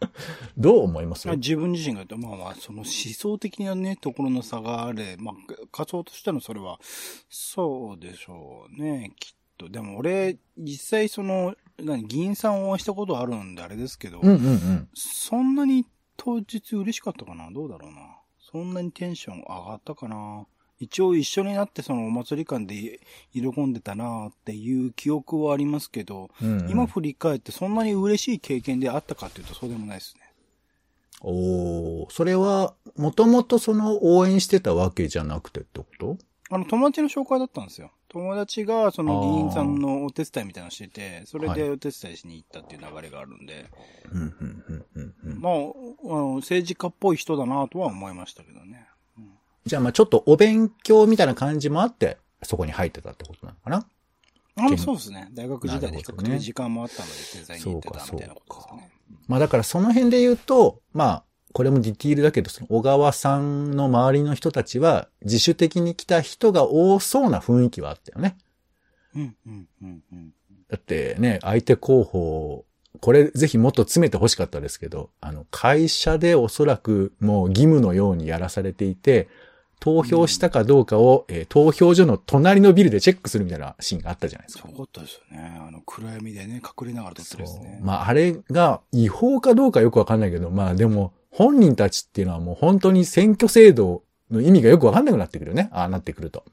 [0.56, 1.26] どう思います？
[1.26, 5.34] まあ自分自身が、まあまあ、その思想的なね、ところの差があれ、まあ、
[5.72, 6.78] 仮想としてのそれは、
[7.28, 9.68] そうでしょうね、きっと。
[9.68, 14.88] でも俺、実際その、何、議員さんを応援したことあるんであれですけど、うんうんうん。
[14.94, 17.50] そんなに当日嬉しかったかな？
[17.50, 18.00] どうだろうな？
[18.40, 20.46] そんなにテンション上がったかな？
[20.78, 23.00] 一応一緒になってそのお祭り館で
[23.32, 30.20] 喜んでたなっていう記憶はありますけど、うんうん今振り返ってそんなに嬉しい経験であったかっていうとそうでもないですね。
[31.22, 36.18] おーそれは、もともとその応援してたわけじゃなくてってこと？
[36.50, 37.90] あの、友達の紹介だったんですよ。
[38.08, 43.66] 友達が、その議員さんのお手伝いみたいなのしてて、それでお手伝いしに行ったっていう流れがあるんで、
[44.12, 45.40] うん、うん、うん、うんうん。
[45.40, 45.56] まあ、あ
[46.20, 48.86] の政治家っぽい人だなとは思いましたけどね。
[49.66, 53.86] じゃあまあちょっとお勉強みたいな感じもあって、そこに入ってたってことなのかな？
[54.58, 55.28] あの、そうですね。
[55.32, 58.92] 大学時代で比較的時間もあったので、デザインに行ってたみたいなことですかね。
[59.26, 61.24] まあだからその辺で言うと、まあ、
[61.56, 68.36] これもディティールだけど、その小川さんの周りの人たちは、自主的に来た人が多そうな雰囲気はあったよね。
[69.14, 70.34] うん、うん、うん、うん。
[70.70, 72.66] だってね、相手候補、
[73.00, 79.28] これぜひもっと詰めて欲しかったですけど、あの、会社でおそらくもう義務のようにやらされていて、
[79.80, 84.68] 投票したかどうかを、えー投票所の隣のビルでチェックするみたいなシーンがあったじゃないですか。
[84.68, 85.58] すごかったですよね。
[85.58, 87.80] あの、暗闇でね、隠れながら撮ってるですね。
[87.82, 95.68] まあ、あれが違法かどうかよくわかんないけど、まあでも、本人たちっていうのはもう本当に選挙制度の意味がよくわかんなくなってくるよね。
[95.70, 96.44] ああなってくると。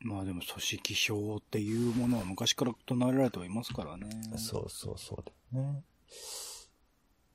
[0.00, 4.08] まあでも、組織票っていうものは昔から唱えられてはいますからね。
[4.36, 5.82] そうそうそうだよね。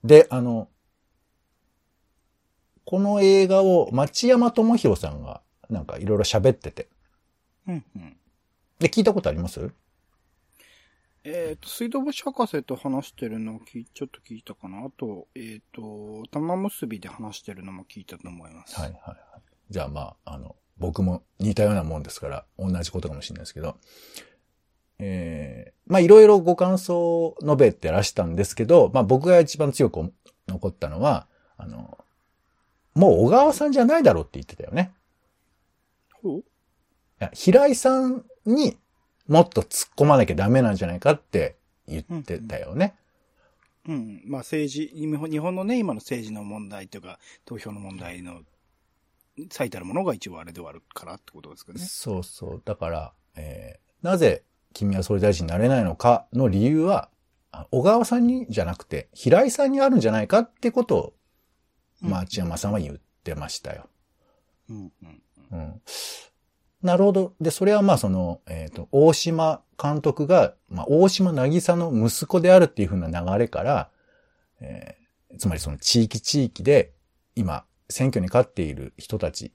[0.03, 0.67] で、あの、
[2.85, 6.89] この映画を町山智博さんがなんかいろいろ喋ってて。
[7.67, 8.17] うん、うん。
[8.79, 9.71] で、聞いたことあります？
[11.23, 13.59] えっ、と、水道橋博士と話してるのを
[13.93, 14.79] ちょっと聞いたかな。
[14.79, 18.79] あと、えっ、と、玉結びで話してるのも聞いたと思います。
[18.79, 19.17] はいはいはい。
[19.69, 23.77] じゃあまあ、あの、僕も似たようなもんですから、同じことかもしれないですけど、
[24.97, 30.11] えー、まあいろいろご感想を述べてらしたんですけど、まあ僕が一番強く
[30.47, 31.99] 残ったのは、あの、
[32.95, 34.91] もう小川さんじゃないだろうって言ってたよね。
[36.21, 36.43] ほうい
[37.19, 38.77] や平井さんに
[39.31, 41.55] もっと突っ込まなきゃダメなんじゃないかって
[41.87, 42.95] 言ってたよね。
[43.87, 44.21] うん。
[44.25, 48.41] まあ政治、日本のね、今の政治の問題というか、投票の問題の
[49.49, 51.79] 最たるものが一応あれではあるからってことですかね。
[51.79, 52.61] そうそう。
[52.65, 57.09] だから、えーなぜ君は総理大臣になれないのかの理由は、
[57.51, 61.13] あ小川さんにじゃなくて、平井さんにあるんじゃないかってことを、
[62.03, 63.87] うん町山さんは言ってましたよ。
[64.69, 65.21] うん、うん。
[65.51, 65.81] うん。
[66.83, 67.33] なるほど。
[67.39, 73.89] で、それはまあその、えっ、と、大島監督が、まあ、大島渚の息子であるっていう風な流れから、
[74.59, 75.01] えー
[75.37, 76.91] つまりその地域地域で、
[77.35, 79.53] 今、選挙に勝っている人たち、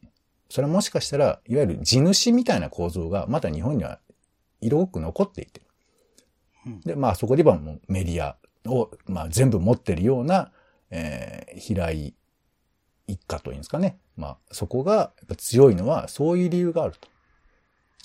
[0.48, 3.98] それはもしかしたら、いわゆる地主みたいな構造が、まだ日本には
[4.60, 5.60] 色濃く残っていて。
[6.66, 8.36] うんで、まあそこで言えばもうメディア
[8.70, 10.50] を、まあ全部持ってるような、
[10.90, 12.14] えー平井
[13.06, 13.98] 一家というんですかね。
[14.16, 17.08] まあそこが強いのはそういう理由があると。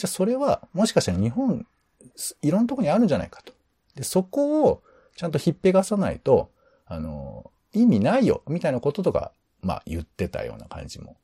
[0.01, 1.67] じゃあそれはもしかしたら日本、
[2.15, 3.53] すいろんなところにあるんじゃないかと。
[3.93, 4.81] で、そこを
[5.15, 6.49] ちゃんとひっぺがさないと、
[6.87, 11.17] あの、意味ないよ、みたいなこととか、まあ言ってたような感じも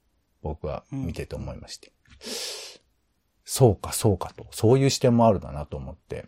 [0.43, 1.91] 僕は見てて思いまして。
[3.45, 4.45] そうか、そうかと。
[4.51, 6.27] そういう視点もあるんだなと思って、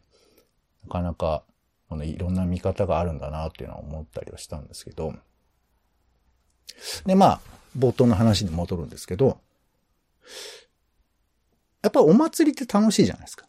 [0.86, 1.44] なかなか、
[1.88, 5.14] このいろんな見方があるんだなっていうのは思ったりはしたんですけど。
[7.06, 7.42] で、まあ、
[7.78, 9.40] 冒頭の話に戻るんですけど、
[11.82, 13.46] やっぱお祭りって楽しいじゃないですか。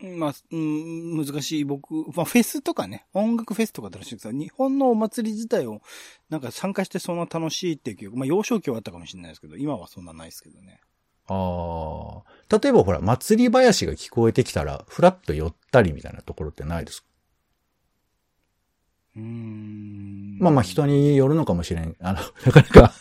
[0.00, 1.64] まあ、うん、難しい。
[1.64, 5.82] 僕、まあ、フェスとかね、音楽フェスとか楽しいです日本のお祭り自体を、
[6.30, 10.80] なんか参加してそんな楽しいっていう記憶、まあ、幼少期はあったかもしれないですけど、今はそんなないですけどね。
[11.26, 12.58] ああ。
[12.60, 17.08] 例えばほら、祭り林が聞こえてきたら、ふらっと寄ったりみたいなところってないですか？
[19.16, 20.38] うーん。
[20.38, 21.96] まあまあ人によるのかもしれん。
[22.00, 22.94] あの、なかなか、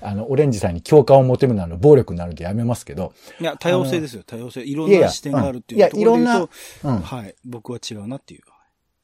[0.00, 3.12] あの、オレンジさんに共感を求めるのは暴力になるんでやめますけど。
[3.40, 4.62] いや、多様性ですよ、多様性。
[4.62, 7.02] いろんいやいやな視点があるってうんいやいうところで言うと、いろんなうん。
[7.02, 8.40] はい、僕は違うなっていう。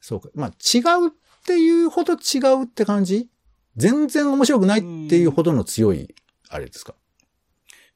[0.01, 0.29] そうか。
[0.35, 1.11] まあ違うっ
[1.45, 3.29] ていうほど違うって感じ？
[3.75, 6.15] 全然面白くないっていうほどの強い、
[6.49, 6.95] あれですか？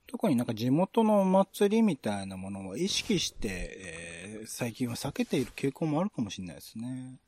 [0.08, 7.20] 特になんか地元のお祭りみたいなものを意識して、えー最近は避けている傾向もあるかもしれないですね。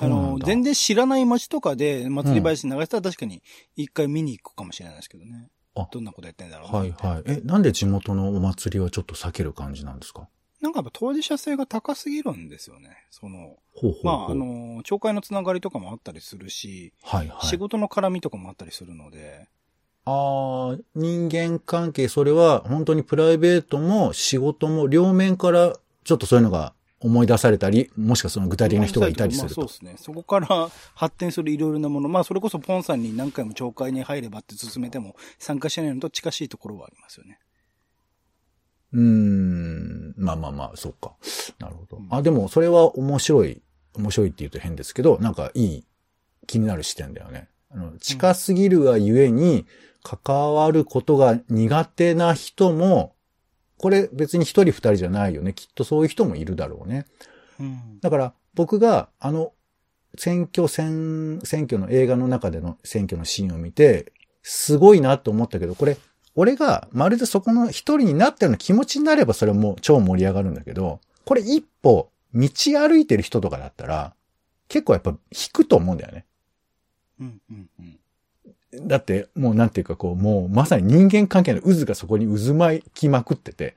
[0.00, 0.08] そ。
[0.08, 3.42] の、全然知らない街とかで祭り林流したら確かに
[3.76, 5.48] 一回見に行くかもしれないですけどね。
[5.74, 7.22] あどんなことやってんだろうなはいはい。
[7.26, 10.28] え、なんで地元のお祭りはちょっと避ける感じなんですか？
[10.60, 12.90] なんかやっぱ当事者性が高すぎるんですよね。
[13.10, 14.04] その、ほうほうほう。
[14.04, 17.46] まあ、あ、の、町会のつながりとかもあったりするし、はいはい。
[17.46, 19.48] 仕事の絡みとかもあったりするので、
[20.04, 25.74] ああ、人間関係、それは本当にプライベートも仕事も両面から
[26.04, 29.94] ちょっとそういうのが思い出されたり、もしくはその具体的な人がいたりするとまあそうで。
[29.94, 29.94] すね。
[29.98, 32.08] そこから発展するいろいろなもの。
[32.08, 37.38] まあそれこそポンさんに何回も町会に入ればって進めても参加しないのと近しいところはありますよね。
[38.92, 40.14] うーん。
[40.16, 41.14] まあまあまあ、そうか。
[41.58, 42.08] なるほどうん。
[42.10, 43.62] あ、でもそれは面白い。
[43.94, 45.86] 面白いって言うと変ですけど、なんかいい、
[46.46, 47.48] 気になる視点だよね。
[47.70, 49.66] あの、近すぎるがゆえに、
[50.02, 53.14] 関わることが苦手な人も、
[53.82, 55.52] これ別に一人二人じゃないよね。
[55.52, 57.04] きっとそういう人もいるだろうね。
[57.58, 57.98] うん。
[58.00, 59.52] だから僕があの
[60.16, 64.12] 選挙戦、選挙の映画の中での選挙のシーンを見て、
[64.44, 65.96] すごいなと思ったけど、これ、
[66.36, 74.14] 俺がまるでそこの一人になったような気持ちになればそれはもう超盛り上がるんだけど、これ一歩道歩いてる人とかだったら、
[74.68, 76.24] 結構やっぱ引くと思うんだよね。
[77.20, 77.40] うん。
[77.50, 77.70] うん。
[77.80, 77.98] うん。
[78.80, 83.76] だってもうなんていうかこう、もうまさに人間関係の渦がそこに渦巻きまくってて。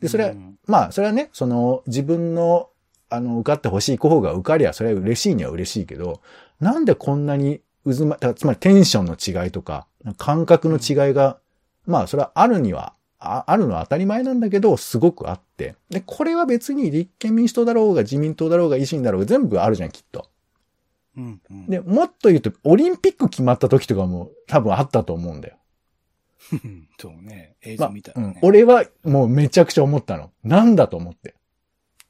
[0.00, 2.68] で、それはうんまあ、それはね、その、自分の、
[3.08, 6.20] あの、受かってほしい候補が受かりゃ、それは嬉しいには嬉しいけど、
[6.60, 9.86] なんでこんなに渦ま、だつまりテンションの違いとか、
[10.18, 11.38] 感覚の違いが、
[11.86, 15.76] まあ、それはあるには、ああるのは当たり前なんだけど、すごくあって。
[15.88, 20.28] で、これは別に立憲民主党だろうが、自民党だろうが、維新だろうが、全部あるじゃん、きっと。
[21.16, 21.40] うん。
[21.50, 21.66] うん。
[21.66, 25.56] で、もっと言うと、オリンピック決まった時とかも多分あったと思うんだよ。
[27.00, 27.56] そうね。
[27.62, 28.40] 映まあ像みたいなね。
[28.42, 30.32] うん、俺はもうめちゃくちゃ思ったの。
[30.44, 31.34] なんだと思って。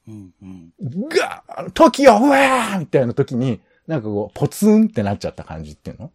[0.09, 0.35] うん。
[0.43, 0.73] うん。
[1.09, 6.13] ガー時をうわーみたいな時に、なんかこう、ポツンってなっちゃった感じっていうの？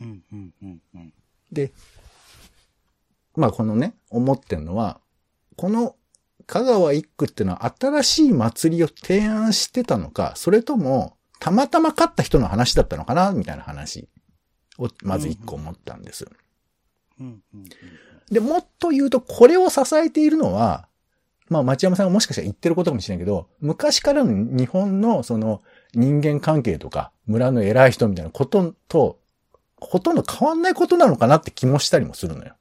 [0.00, 0.22] うん。
[0.32, 0.54] うん。
[0.62, 0.82] うん。
[0.94, 1.12] うん。
[1.52, 1.72] で、
[3.36, 5.00] まあこのね、思ってんのは、
[5.56, 5.96] この
[6.46, 14.08] 香川一区っていうのは新しい祭りを提案してたのか、それとも、たまたま勝った人の話だったのかなみたいな話
[14.78, 16.26] を、まず一個思ったんです。
[18.30, 20.88] で、もっと言うと、これを支えているのは、
[21.48, 25.62] まあ、町山さんがもしかしたら言ってることかもしれないけど、昔からの日本のその
[25.94, 29.20] 人間関係とか、村の偉い人みたいなことと、
[29.80, 32.56] ほとんど変わんないことなのかなって気もしたりもするのよ。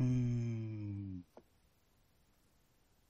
[0.00, 1.24] うん。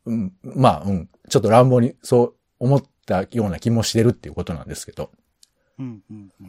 [0.07, 1.09] うん、まあ、うん。
[1.29, 5.11] ちょっと乱暴にそう思ったような気もしてるっていうことなんですけど。
[5.79, 6.03] うん。
[6.11, 6.33] うん。
[6.41, 6.45] う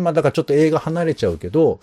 [0.00, 0.02] ん。
[0.02, 1.80] まあ、だからちょっと映画離れちゃうけど、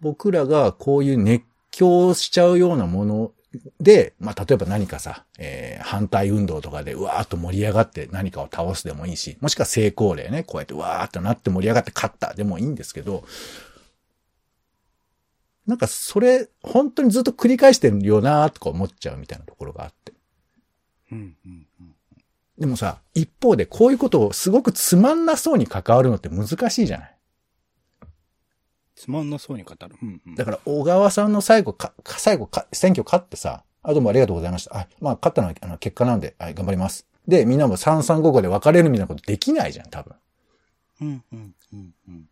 [0.00, 3.32] 僕らがこういう熱狂しちゃうようなもの
[3.80, 13.24] で、まあ、例えば何かさ、えー反対運動とかでうわーっと盛り上がって何かを倒すでもいいし、もしくは成功例ね、こうやってうわーっとなって盛り上がって勝ったでもいいんですけど、
[15.66, 20.12] なんかそれ、本当にずっと繰り返してるよなーとか思っちゃうみたいなところがあって。
[21.12, 21.36] うん。
[21.44, 21.66] うん。
[22.60, 22.66] うん。
[22.66, 27.16] でもさ、一方でこういうことをすごくつまんなそうに関わるのって難しいじゃない？
[28.94, 29.96] つまんなそうに語る。
[30.02, 30.20] うん。
[30.26, 30.34] うん。
[30.34, 34.76] だから、小川さんの最後か、か最後か、選挙勝ってさ、あ、どうもありがとうございました。
[34.76, 37.06] あ、まあ、勝ったのは、あの、結果なんで、はい、頑張ります。
[37.26, 40.14] で、みんなも三三五五で別れるみたいなことできないじゃん、多分。
[41.00, 41.24] うん。
[41.32, 41.54] うん。
[41.72, 41.94] うん。
[42.08, 42.28] うん。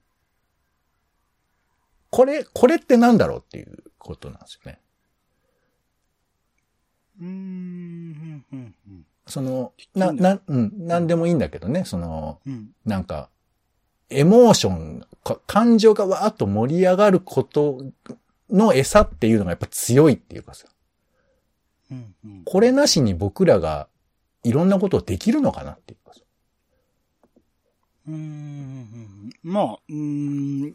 [2.11, 4.81] これ、これってなんだろうっていうことなんですよね。
[7.21, 7.29] うーん。
[7.29, 8.45] うん。
[8.53, 8.75] うん。
[8.89, 9.07] うん。
[9.29, 12.71] その、な、な、うん、なんでもいいんだけどね、その、うん。
[12.85, 13.29] なんか、
[14.11, 17.85] エモーション、か感情がわーっと盛り上がること
[18.51, 20.67] の餌っていうのがやっぱ強いっていうかさ、
[21.91, 22.15] うん。
[22.25, 22.43] うん。
[22.45, 23.89] これなしに僕らが
[24.45, 26.21] いろんなことをできるのかなっていうかさ。
[28.09, 29.31] うーん。
[29.43, 30.75] まあ、うーん。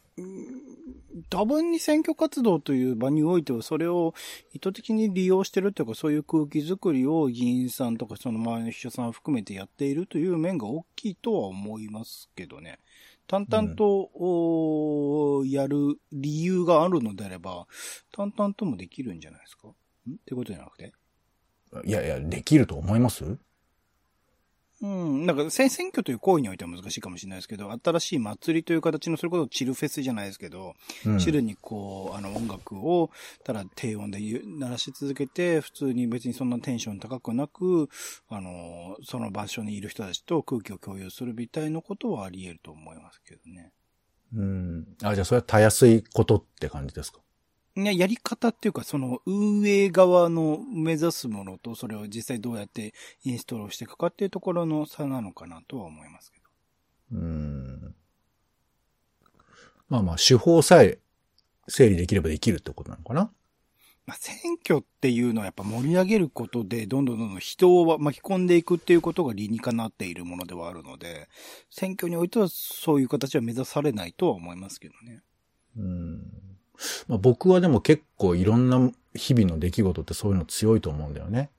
[1.29, 4.13] 多分に選挙活動という場においては、それを
[4.53, 12.79] 意図的に利用してるというか、そういう空気づくりを議員さんとかその周りの秘書さん含めてやっているという面が大きいとは思いますけどね。
[13.27, 17.67] 淡々と、おーやる理由があるのであれば、
[18.11, 19.67] 淡々ともできるんじゃないですか？
[19.69, 19.71] ん？
[19.71, 19.73] っ
[20.25, 20.93] てことじゃなくて？
[21.85, 23.37] いやいや、できると思います？
[24.83, 25.25] うん。
[25.25, 33.09] なんか、選選挙という行為においては難しいかもしれないですけど、新しい祭りという形の、それこそチルフェスじゃないですけど、うんチルにこう、あの音楽を、
[33.45, 37.87] ただ低音で鳴らし続けて、普通に別にそんなテンション高くなく、
[38.27, 43.71] あの、その場所にいる人たちと空気を共有するみたいなことはあり得ると思いますけどね。
[44.35, 44.87] うん。
[45.01, 47.19] あ、じゃあそれはたやすいことって感じですか？
[47.19, 47.21] い
[47.75, 56.45] や、やり方っていうか、その運営側の目指すものと、それを実際どうやってインストールしていくかっていうところの差なのかなとは思いますけど。
[57.13, 57.95] うん。
[59.89, 60.99] まあまあ、手法さえ
[61.67, 63.31] 整理できればできるってことなのかな
[64.05, 71.29] まあ、選挙っていうのはやっぱ盛り上げることで、どんどんどんどん人を巻き込んでいくっていうことが理にかなっているものではあるので、
[71.69, 75.21] 選挙においてはそういう形は目指されないとは思いますけどね。
[75.77, 76.52] うん。
[77.07, 81.49] まあ、僕はでも結構いろんな日々の出来事ってそういうの強いと思うんだよね。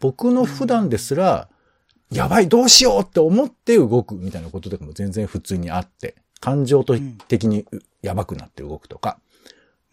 [0.00, 1.48] 僕の普段ですら、
[2.10, 6.96] やばい、どうしようって思って動くみたいなこととかも全然普通にあって、感情と
[7.28, 7.66] 的に
[8.02, 9.18] やばくなって動くとか。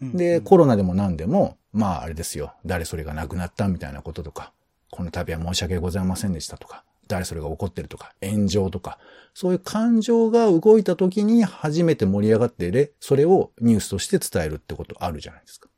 [0.02, 0.16] うん。
[0.16, 0.44] で、うん。
[0.44, 4.52] コロナでも何でも、まああれですよ、誰それが亡くなったみたいなこととか、
[4.90, 8.98] この度は申し訳ございませんでしたとか、誰それが怒ってるとか、炎上とか、
[9.34, 15.68] そういう感情が動いた時に初めて盛り上がってで、それをニュースとして伝えるってことあるじゃないですか。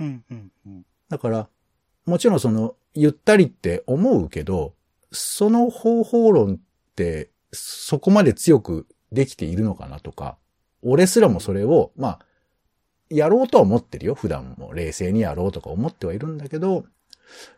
[0.00, 1.48] うんうんうんだから、
[2.06, 4.74] もちろんその、ゆったりって思うけど、
[5.10, 6.58] その方法論っ
[6.96, 10.38] て、そこまで強くできているのかなとか、
[10.80, 12.18] 俺すらもそれを、まあ、
[13.10, 14.14] やろうとは思ってるよ。
[14.14, 16.86] 普段も冷静にやろうとか思ってはいるんだけど、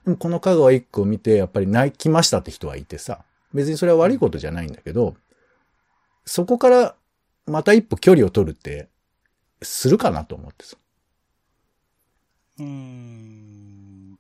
[0.05, 5.17] でもこの香川一区を見て、やっぱり泣きましたって人はいてさ、別にそれは悪いことじゃないんだけど、
[6.25, 6.97] そこから
[7.47, 8.89] また一歩距離を取るって、
[9.63, 10.77] するかなと思ってさ。
[12.59, 14.19] うーん。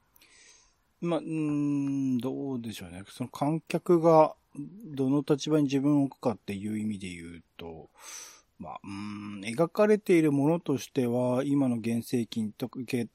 [1.00, 3.02] まあ、うーん、どうでしょうね。
[3.08, 4.34] その観客が
[4.86, 7.90] どの立場に自分を置くかっていう意味で言うと、
[8.58, 13.08] まあ、うん、描かれているものとしては、今の現政権と、現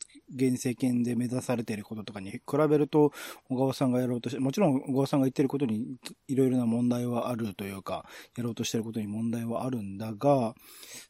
[0.54, 3.12] 政権で目指されていることとかに比べると、
[3.50, 5.98] 小川さんがやろうとして、もちろん小川さんが言ってることに
[6.28, 10.56] いろいろな問題はあるというか、やろうとしてることに問題はあるんだが、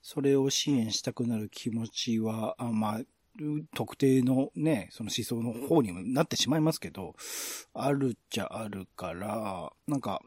[0.02, 3.02] それを支援したくなる気持ちは、あまあ、
[3.74, 7.16] 特定のね、その思想の方にもなってしまいますけど、
[7.74, 10.22] あるっちゃあるから、なんか、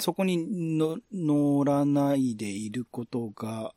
[0.00, 3.72] そこにの乗らないでいることが、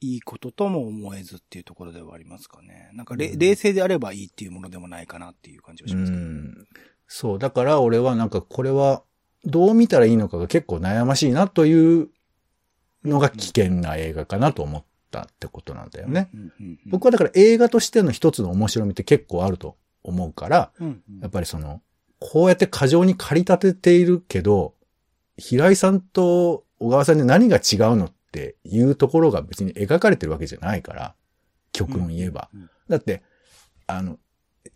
[0.00, 2.90] いいこととも思えずっていうところではありますかね。
[2.92, 6.24] なんかれ、うん冷静であればいいっていうものでもないかなっていう感じがしうますけど。
[6.24, 6.54] ん。
[7.06, 7.38] そう。
[7.38, 9.02] だから俺はなんかこれは
[9.44, 12.10] どう見たらいいのかが結構悩ましいなという
[13.04, 16.30] のが危険な映画かなと思ったってことなんだよね。
[16.86, 21.80] 僕はだから映画としての一つの面白みって結構あると思うから、うんうんやっぱりその、
[22.20, 24.73] こうやって過剰に駆り立てているけど、
[25.36, 31.14] 平井さんと小川さんで何が違うのっていうところが別に描かれてるわけじゃないから、
[31.72, 32.48] 極論言えば。
[32.54, 33.22] うんうんだって、
[33.86, 34.18] あの、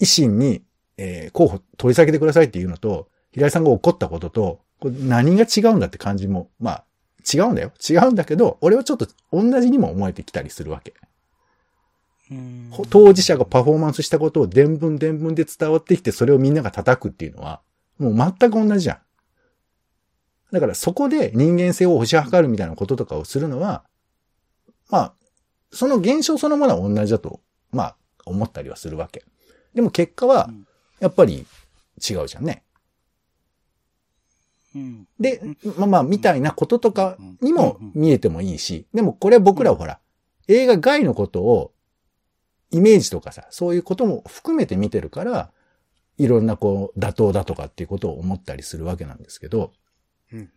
[0.01, 0.62] 維新に、
[0.97, 6.85] えー候補取り下げてくださいっていうのと、平井さんが怒ったことと、これ何が違うんだって感じも、まあ、
[7.31, 7.73] 違うんだよ。
[7.88, 10.94] 違うんだけど、俺はちょっと同じにも思えてきたりするわけ。
[12.90, 17.61] 当事者がパフォーマンスしたことを伝聞伝聞で伝わってきて、それをみんなが叩くっていうのは、
[17.99, 18.99] もう全く同じじゃん。
[20.53, 23.85] だからそこで人間性を推し量るみたいなこととかをするのは、
[24.91, 25.13] まあ、
[25.71, 29.25] その現象そのものは同じだと、まあ、思ったりはするわけ。
[29.75, 30.67] でも結果はうん、
[31.01, 31.47] やっぱり
[32.09, 32.65] 違うじゃんね。
[34.75, 35.09] うん。
[35.21, 35.41] で、
[35.77, 37.93] まあまあ、みたいなこととかにもうん。
[37.95, 40.01] 見えてもいいし、でもこれは僕らはほら、
[40.49, 41.73] 映画外のことを、
[42.71, 45.51] イメージとかさ、そういうことも含めて見てるから、
[46.19, 49.73] いろんなこう、妥当だとかっていうことを思ったりするわけなんですけど、
[50.33, 50.51] うん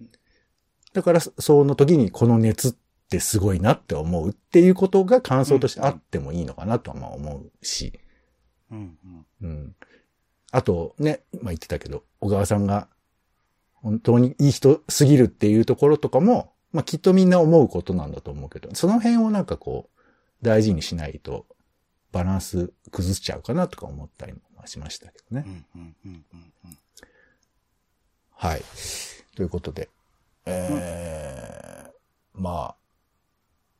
[0.93, 2.75] だから、その時にこの熱っ
[3.09, 7.99] てすごいなって思うっていうことが感想としてあってもいいのかなとはまあ思うし、
[8.69, 9.75] うんうんうん。
[10.51, 12.89] あとね、まあ言ってたけど、小川さんが
[13.73, 21.45] 本当にいい人すぎるっていうところとかも、まあきっとみんな思うことなんだと思うけど、その辺をなんかこう、大事にしないと
[22.11, 25.45] バランス崩しちゃうかなとか思ったりもしましたけどね。
[28.31, 28.61] はい。
[29.35, 29.89] ということで、
[30.45, 31.91] えー、
[32.33, 32.75] まあ、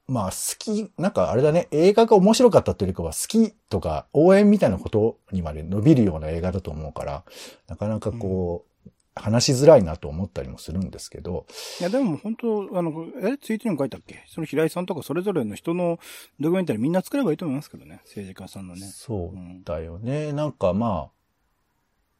[0.08, 7.24] まあ好き、なんかあれだね、映画が面白かったというよりかは好きとか応援みたいなことにまで伸びるような映画だと思うから、
[7.68, 11.46] なかなかこう、話しづらいなと思ったりもするんですけど、
[11.82, 14.24] いや、でも本当、あの、え、ツイートにも書いたっけ？
[14.30, 16.00] その平井さんとかそれぞれの人の
[16.40, 18.00] ドキュメンタリーみんな作ればいいと思いますけどね。
[18.06, 18.90] 政治家さんのね。
[18.90, 20.32] そうだよね。
[20.32, 21.10] なんかま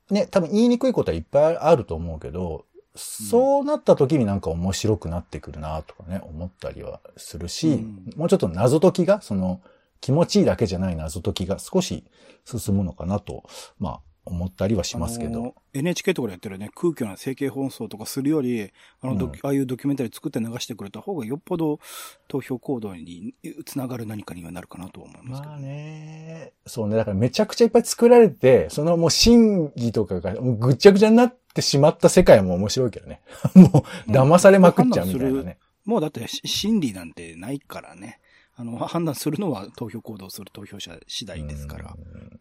[0.10, 2.66] あ、ね、多分言いにくいことはいっぱいあると思うけど、
[2.96, 8.14] そうなった時になんか面白くなってくるなとかね、思ったりはするし、うん。
[8.18, 9.62] もうちょっと謎解きが、その
[10.02, 12.04] 気持ちいいだけじゃない謎解きが少し
[12.46, 13.44] 進むのかなと、
[13.80, 15.56] まあ思ったりはしますけど。
[15.74, 21.80] NHK とかでやってるね、空虚な整形放送とかするより、あのうんああいうドキュメンタリー作って流してくれた方がよっぽど
[22.28, 23.34] 投票行動に
[23.66, 25.52] つながる何かにはなるかなとは思いますけど。
[25.52, 26.54] まあね。
[26.68, 26.96] そうね。
[26.96, 33.22] だからめちゃくちゃいっぱい作られて、そのもう審議とかがぐっちゃぐちゃになってしまった世界も面白いけどね。
[33.56, 35.58] もう騙されまくっちゃうみたいなね。
[35.86, 38.20] もうだってし心理なんてないからね。
[38.56, 41.96] あの、判断するのは投票行動する投票者次第ですから。
[41.98, 42.41] う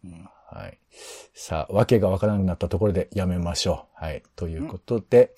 [0.61, 0.77] はい。
[1.33, 4.05] さあ、わけがわからなくなったところでやめましょう。
[4.05, 4.21] はい。
[4.35, 5.33] ということで、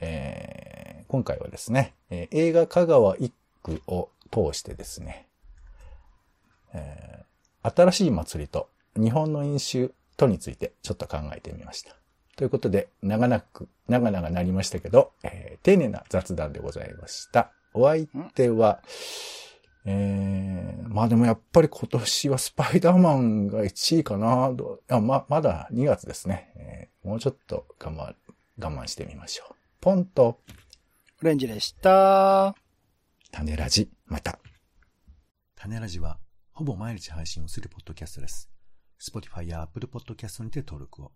[0.00, 5.26] えー今回はですね、えー映画香川一区を通してですね、
[6.74, 11.96] えー新しい祭りと日本の飲酒とについてちょっと考えてみました。
[12.36, 17.52] ということで、長々く、長々なりましたけど、えー丁寧な雑談でございました。
[17.72, 18.82] お相手は、
[19.84, 24.52] えー、まあでもやっぱり今年はスパイダーマンが1位かな。
[24.88, 26.52] あま、まだ2月ですね。
[26.56, 28.14] えーもうちょっと我慢、
[28.58, 29.54] 我慢してみましょう。
[29.80, 30.40] ポンと、
[31.22, 32.54] オレンジでした。
[33.30, 34.38] 種ラジ、また。
[35.56, 36.18] 種ラジは、
[36.52, 38.50] ほぼ毎日配信をするポッドキャストです。
[39.00, 41.12] Spotify や Apple Podcast にて登録を。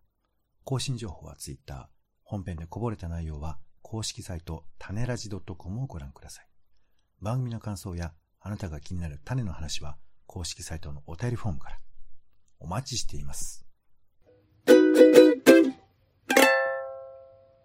[0.64, 1.90] 更新情報は Twitter。
[2.24, 6.48] 本編でこぼれた内容は、公式サイト、種ラジ .com をご覧ください。
[7.20, 11.78] 番組の感想や、あなたが気になる種の話は公式サイトのお便りフォームから
[12.58, 13.64] お待ちしています。